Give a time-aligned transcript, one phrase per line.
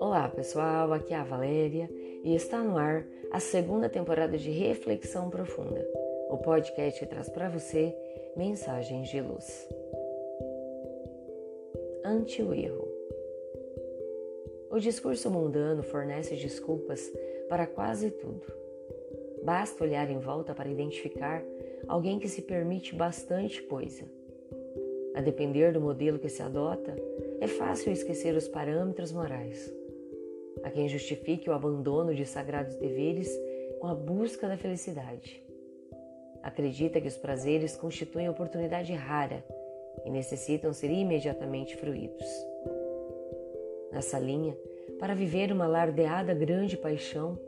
[0.00, 1.88] Olá pessoal, aqui é a Valéria
[2.24, 5.86] e está no ar a segunda temporada de Reflexão Profunda,
[6.30, 7.94] o podcast que traz para você
[8.36, 9.68] mensagens de luz.
[12.04, 12.88] Ante o erro.
[14.72, 17.12] O discurso mundano fornece desculpas
[17.48, 18.42] para quase tudo.
[19.44, 21.44] Basta olhar em volta para identificar
[21.86, 24.19] alguém que se permite bastante coisa.
[25.20, 26.96] A depender do modelo que se adota,
[27.42, 29.70] é fácil esquecer os parâmetros morais
[30.62, 33.30] a quem justifique o abandono de sagrados deveres
[33.78, 35.44] com a busca da felicidade.
[36.42, 39.44] Acredita que os prazeres constituem oportunidade rara
[40.06, 42.26] e necessitam ser imediatamente fruídos.
[43.92, 44.56] Nessa linha,
[44.98, 47.38] para viver uma lardeada grande paixão,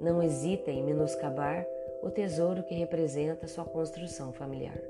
[0.00, 1.66] não hesita em menoscabar
[2.04, 4.80] o tesouro que representa sua construção familiar.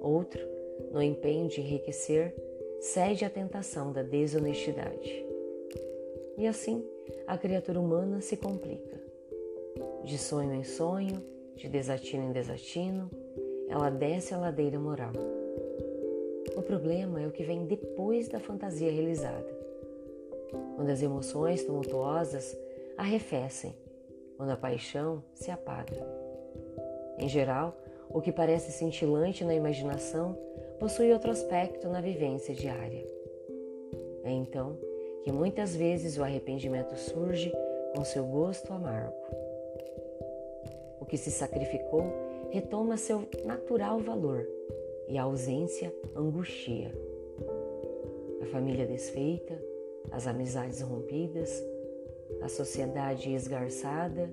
[0.00, 0.52] Outro,
[0.92, 2.34] no empenho de enriquecer,
[2.80, 5.24] cede à tentação da desonestidade.
[6.36, 6.84] E assim,
[7.26, 9.00] a criatura humana se complica.
[10.04, 11.22] De sonho em sonho,
[11.54, 13.10] de desatino em desatino,
[13.68, 15.12] ela desce a ladeira moral.
[16.56, 19.46] O problema é o que vem depois da fantasia realizada.
[20.76, 22.56] Quando as emoções tumultuosas
[22.96, 23.74] arrefecem,
[24.36, 26.04] quando a paixão se apaga.
[27.18, 27.76] Em geral,
[28.10, 30.36] o que parece cintilante na imaginação
[30.78, 33.04] possui outro aspecto na vivência diária.
[34.24, 34.76] É então
[35.22, 37.52] que muitas vezes o arrependimento surge
[37.94, 39.14] com seu gosto amargo.
[41.00, 42.04] O que se sacrificou
[42.50, 44.46] retoma seu natural valor
[45.08, 46.92] e a ausência angustia.
[48.42, 49.58] A família desfeita,
[50.10, 51.62] as amizades rompidas,
[52.40, 54.32] a sociedade esgarçada,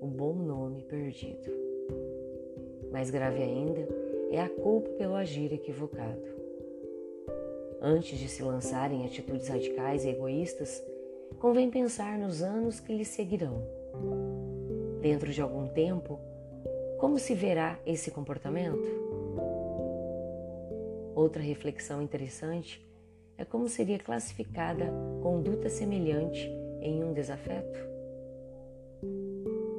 [0.00, 1.50] o bom nome perdido.
[2.90, 4.03] Mais grave ainda
[4.34, 6.22] é a culpa pelo agir equivocado.
[7.80, 10.82] Antes de se lançar em atitudes radicais e egoístas,
[11.38, 13.62] convém pensar nos anos que lhe seguirão.
[15.00, 16.18] Dentro de algum tempo,
[16.98, 18.88] como se verá esse comportamento?
[21.14, 22.84] Outra reflexão interessante
[23.36, 24.90] é como seria classificada
[25.22, 27.78] conduta semelhante em um desafeto.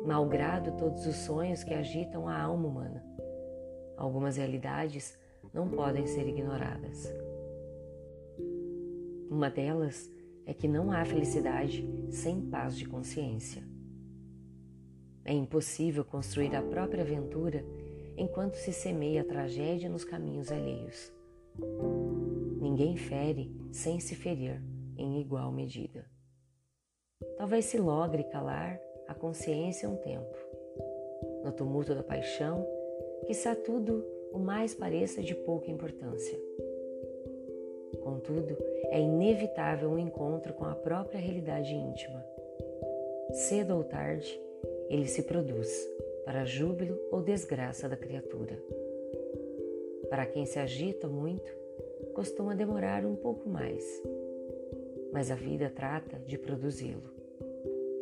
[0.05, 3.03] Malgrado todos os sonhos que agitam a alma humana,
[3.97, 5.17] algumas realidades
[5.53, 7.11] não podem ser ignoradas.
[9.29, 10.11] Uma delas
[10.45, 13.63] é que não há felicidade sem paz de consciência.
[15.23, 17.65] É impossível construir a própria aventura
[18.15, 21.11] enquanto se semeia a tragédia nos caminhos alheios.
[22.61, 24.61] Ninguém fere sem se ferir
[24.97, 26.05] em igual medida.
[27.37, 30.35] Talvez se logre calar a consciência um tempo.
[31.43, 32.65] No tumulto da paixão,
[33.25, 36.37] quizá tudo o mais pareça de pouca importância.
[38.01, 38.57] Contudo,
[38.91, 42.23] é inevitável um encontro com a própria realidade íntima.
[43.31, 44.39] Cedo ou tarde,
[44.89, 45.69] ele se produz,
[46.23, 48.61] para júbilo ou desgraça da criatura.
[50.09, 51.51] Para quem se agita muito,
[52.13, 53.83] costuma demorar um pouco mais,
[55.11, 57.14] mas a vida trata de produzi-lo.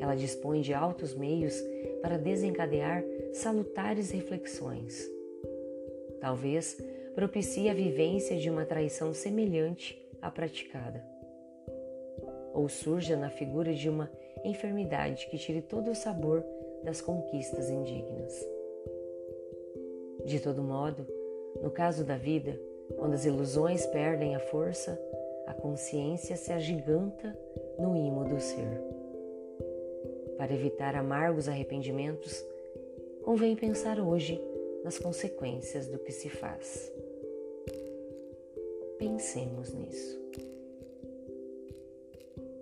[0.03, 1.57] Ela dispõe de altos meios
[2.01, 5.09] para desencadear salutares reflexões.
[6.19, 6.77] Talvez
[7.15, 11.01] propicie a vivência de uma traição semelhante à praticada.
[12.53, 14.11] Ou surja na figura de uma
[14.43, 16.43] enfermidade que tire todo o sabor
[16.83, 18.45] das conquistas indignas.
[20.25, 21.07] De todo modo,
[21.61, 22.59] no caso da vida,
[22.97, 24.99] quando as ilusões perdem a força,
[25.47, 27.33] a consciência se agiganta
[27.79, 29.02] no imo do ser.
[30.43, 32.45] Para evitar amargos arrependimentos,
[33.23, 34.41] convém pensar hoje
[34.83, 36.91] nas consequências do que se faz.
[38.99, 40.19] Pensemos nisso.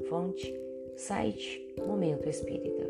[0.08, 0.54] Fonte,
[0.96, 2.88] site Momento Espírita.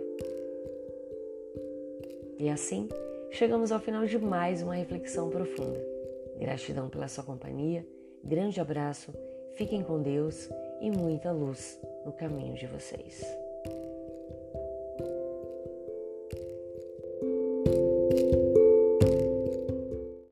[2.38, 2.90] E assim,
[3.29, 5.81] chegamos ao final de mais uma reflexão profunda.
[6.38, 7.87] Gratidão pela sua companhia,
[8.22, 9.14] grande abraço,
[9.53, 10.49] fiquem com Deus
[10.82, 13.23] e muita luz no caminho de vocês.